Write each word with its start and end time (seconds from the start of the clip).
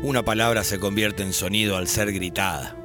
Una 0.00 0.24
palabra 0.24 0.62
se 0.62 0.78
convierte 0.78 1.24
en 1.24 1.32
sonido 1.32 1.76
al 1.76 1.88
ser 1.88 2.12
gritada. 2.12 2.76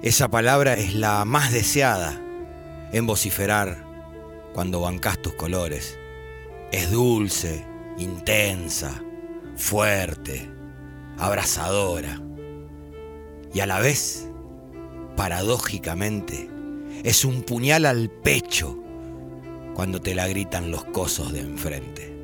Esa 0.00 0.28
palabra 0.28 0.74
es 0.74 0.94
la 0.94 1.24
más 1.24 1.52
deseada 1.52 2.22
en 2.92 3.04
vociferar 3.04 3.84
cuando 4.52 4.80
bancas 4.80 5.20
tus 5.20 5.34
colores. 5.34 5.98
Es 6.70 6.92
dulce, 6.92 7.66
intensa, 7.98 9.02
fuerte, 9.56 10.48
abrazadora. 11.18 12.22
Y 13.52 13.58
a 13.58 13.66
la 13.66 13.80
vez, 13.80 14.28
paradójicamente, 15.16 16.48
es 17.02 17.24
un 17.24 17.42
puñal 17.42 17.86
al 17.86 18.08
pecho 18.08 18.78
cuando 19.74 20.00
te 20.00 20.14
la 20.14 20.28
gritan 20.28 20.70
los 20.70 20.84
cosos 20.84 21.32
de 21.32 21.40
enfrente. 21.40 22.16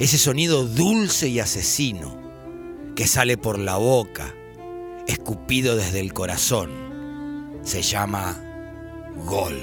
Ese 0.00 0.18
sonido 0.18 0.64
dulce 0.66 1.28
y 1.28 1.38
asesino 1.38 2.25
que 2.96 3.06
sale 3.06 3.36
por 3.36 3.58
la 3.58 3.76
boca, 3.76 4.34
escupido 5.06 5.76
desde 5.76 6.00
el 6.00 6.14
corazón, 6.14 6.70
se 7.62 7.82
llama 7.82 8.42
gol. 9.26 9.54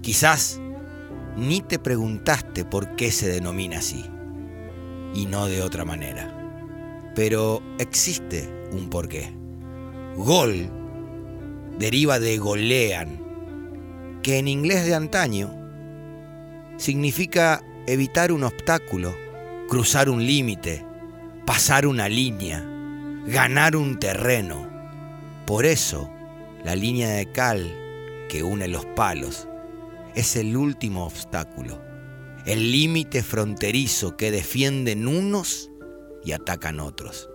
Quizás 0.00 0.60
ni 1.36 1.60
te 1.60 1.80
preguntaste 1.80 2.64
por 2.64 2.94
qué 2.94 3.10
se 3.10 3.28
denomina 3.28 3.78
así, 3.78 4.04
y 5.12 5.26
no 5.26 5.46
de 5.46 5.60
otra 5.60 5.84
manera. 5.84 6.38
Pero 7.16 7.60
existe 7.80 8.48
un 8.70 8.88
porqué. 8.88 9.34
Gol 10.16 10.70
deriva 11.80 12.20
de 12.20 12.38
golean, 12.38 13.20
que 14.22 14.38
en 14.38 14.46
inglés 14.46 14.86
de 14.86 14.94
antaño 14.94 15.52
significa 16.76 17.60
evitar 17.88 18.30
un 18.30 18.44
obstáculo, 18.44 19.12
cruzar 19.68 20.08
un 20.08 20.24
límite, 20.24 20.91
pasar 21.46 21.86
una 21.86 22.08
línea, 22.08 22.64
ganar 23.26 23.76
un 23.76 23.98
terreno. 23.98 24.68
Por 25.46 25.66
eso, 25.66 26.10
la 26.64 26.76
línea 26.76 27.08
de 27.10 27.30
cal 27.32 27.74
que 28.28 28.42
une 28.42 28.68
los 28.68 28.86
palos 28.86 29.48
es 30.14 30.36
el 30.36 30.56
último 30.56 31.04
obstáculo, 31.04 31.82
el 32.46 32.70
límite 32.70 33.22
fronterizo 33.22 34.16
que 34.16 34.30
defienden 34.30 35.08
unos 35.08 35.70
y 36.24 36.32
atacan 36.32 36.80
otros. 36.80 37.28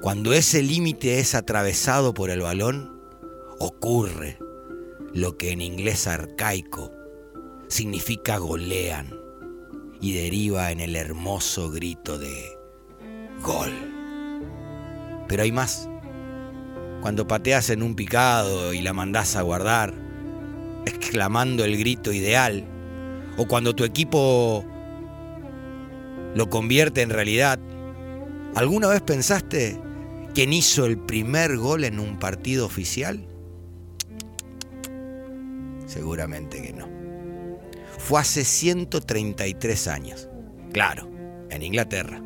Cuando 0.00 0.32
ese 0.32 0.62
límite 0.62 1.18
es 1.18 1.34
atravesado 1.34 2.14
por 2.14 2.30
el 2.30 2.40
balón, 2.40 3.00
ocurre 3.58 4.38
lo 5.12 5.36
que 5.36 5.52
en 5.52 5.60
inglés 5.60 6.06
arcaico 6.06 6.92
significa 7.68 8.38
golean 8.38 9.14
y 10.00 10.14
deriva 10.14 10.70
en 10.70 10.80
el 10.80 10.94
hermoso 10.96 11.70
grito 11.70 12.18
de 12.18 12.56
gol. 13.46 13.72
Pero 15.28 15.42
hay 15.42 15.52
más. 15.52 15.88
Cuando 17.00 17.26
pateas 17.26 17.70
en 17.70 17.82
un 17.82 17.94
picado 17.94 18.74
y 18.74 18.82
la 18.82 18.92
mandás 18.92 19.36
a 19.36 19.42
guardar, 19.42 19.94
exclamando 20.84 21.64
el 21.64 21.78
grito 21.78 22.12
ideal, 22.12 22.64
o 23.36 23.46
cuando 23.46 23.74
tu 23.74 23.84
equipo 23.84 24.64
lo 26.34 26.50
convierte 26.50 27.02
en 27.02 27.10
realidad, 27.10 27.60
¿alguna 28.54 28.88
vez 28.88 29.02
pensaste 29.02 29.80
quién 30.34 30.52
hizo 30.52 30.84
el 30.86 30.98
primer 30.98 31.56
gol 31.56 31.84
en 31.84 32.00
un 32.00 32.18
partido 32.18 32.66
oficial? 32.66 33.26
Seguramente 35.86 36.60
que 36.60 36.72
no. 36.72 36.88
Fue 37.98 38.20
hace 38.20 38.44
133 38.44 39.88
años. 39.88 40.28
Claro, 40.72 41.08
en 41.50 41.62
Inglaterra. 41.62 42.20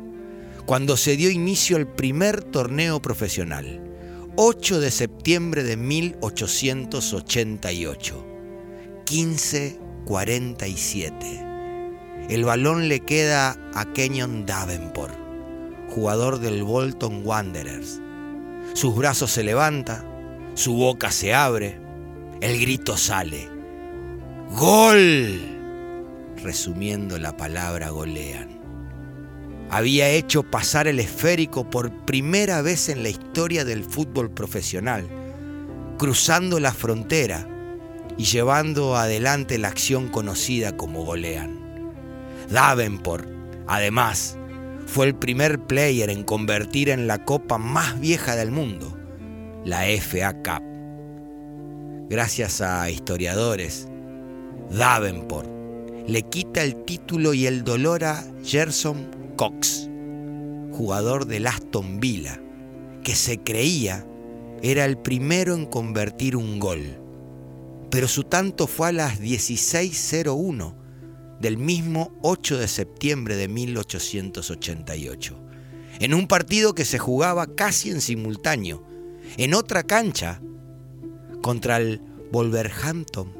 Cuando 0.65 0.97
se 0.97 1.15
dio 1.17 1.31
inicio 1.31 1.77
el 1.77 1.87
primer 1.87 2.43
torneo 2.43 3.01
profesional. 3.01 3.81
8 4.37 4.79
de 4.79 4.91
septiembre 4.91 5.63
de 5.63 5.75
1888. 5.75 8.25
1547. 9.09 11.47
El 12.29 12.45
balón 12.45 12.87
le 12.87 12.99
queda 13.01 13.57
a 13.73 13.91
Kenyon 13.91 14.45
Davenport, 14.45 15.15
jugador 15.89 16.39
del 16.39 16.63
Bolton 16.63 17.23
Wanderers. 17.25 17.99
Sus 18.73 18.95
brazos 18.95 19.31
se 19.31 19.43
levanta, 19.43 20.05
su 20.53 20.75
boca 20.75 21.11
se 21.11 21.33
abre, 21.33 21.77
el 22.39 22.61
grito 22.61 22.95
sale. 22.95 23.49
¡Gol! 24.51 25.41
Resumiendo 26.37 27.19
la 27.19 27.35
palabra 27.35 27.89
golean. 27.89 28.60
Había 29.71 30.09
hecho 30.09 30.43
pasar 30.43 30.89
el 30.89 30.99
esférico 30.99 31.69
por 31.69 31.91
primera 32.05 32.61
vez 32.61 32.89
en 32.89 33.03
la 33.03 33.09
historia 33.09 33.63
del 33.63 33.85
fútbol 33.85 34.29
profesional, 34.29 35.07
cruzando 35.97 36.59
la 36.59 36.73
frontera 36.73 37.47
y 38.17 38.25
llevando 38.25 38.97
adelante 38.97 39.57
la 39.57 39.69
acción 39.69 40.09
conocida 40.09 40.75
como 40.75 41.05
golean. 41.05 41.57
Davenport, 42.49 43.29
además, 43.65 44.37
fue 44.87 45.05
el 45.05 45.15
primer 45.15 45.57
player 45.67 46.09
en 46.09 46.23
convertir 46.23 46.89
en 46.89 47.07
la 47.07 47.23
copa 47.23 47.57
más 47.57 47.97
vieja 47.97 48.35
del 48.35 48.51
mundo, 48.51 48.97
la 49.63 49.83
FA 50.01 50.33
Cup. 50.43 50.63
Gracias 52.09 52.59
a 52.59 52.89
historiadores, 52.89 53.87
Davenport 54.69 55.49
le 56.07 56.23
quita 56.23 56.61
el 56.61 56.83
título 56.83 57.33
y 57.33 57.45
el 57.45 57.63
dolor 57.63 58.03
a 58.03 58.25
Gerson 58.43 59.20
Cox, 59.41 59.89
jugador 60.71 61.25
del 61.25 61.47
Aston 61.47 61.99
Villa, 61.99 62.39
que 63.03 63.15
se 63.15 63.39
creía 63.39 64.05
era 64.61 64.85
el 64.85 64.99
primero 64.99 65.55
en 65.55 65.65
convertir 65.65 66.35
un 66.35 66.59
gol. 66.59 66.99
Pero 67.89 68.07
su 68.07 68.23
tanto 68.23 68.67
fue 68.67 68.89
a 68.89 68.91
las 68.91 69.19
16.01 69.19 70.75
del 71.39 71.57
mismo 71.57 72.11
8 72.21 72.59
de 72.59 72.67
septiembre 72.67 73.35
de 73.35 73.47
1888, 73.47 75.39
en 76.01 76.13
un 76.13 76.27
partido 76.27 76.75
que 76.75 76.85
se 76.85 76.99
jugaba 76.99 77.47
casi 77.47 77.89
en 77.89 78.01
simultáneo, 78.01 78.85
en 79.37 79.55
otra 79.55 79.81
cancha, 79.81 80.39
contra 81.41 81.77
el 81.77 81.99
Wolverhampton 82.31 83.33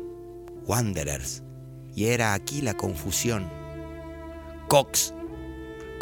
Wanderers. 0.65 1.43
Y 1.95 2.05
era 2.05 2.33
aquí 2.33 2.61
la 2.63 2.75
confusión. 2.75 3.47
Cox, 4.67 5.13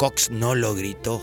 Cox 0.00 0.30
no 0.30 0.54
lo 0.54 0.74
gritó, 0.74 1.20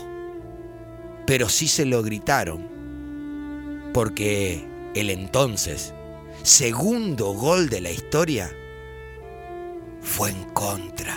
pero 1.26 1.48
sí 1.48 1.66
se 1.66 1.84
lo 1.84 2.00
gritaron, 2.04 3.90
porque 3.92 4.64
el 4.94 5.10
entonces 5.10 5.92
segundo 6.44 7.32
gol 7.32 7.70
de 7.70 7.80
la 7.80 7.90
historia 7.90 8.48
fue 10.00 10.30
en 10.30 10.44
contra. 10.50 11.16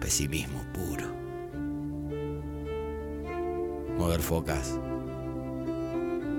Pesimismo 0.00 0.62
puro. 0.74 1.06
Mover 3.96 4.20
focas. 4.20 4.78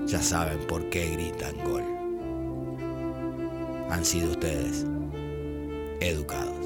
Ya 0.06 0.22
saben 0.22 0.60
por 0.68 0.88
qué 0.88 1.10
gritan 1.10 1.56
gol. 1.64 1.82
Han 3.90 4.04
sido 4.04 4.30
ustedes 4.30 4.86
educados. 5.98 6.61